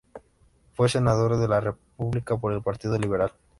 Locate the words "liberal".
2.97-3.33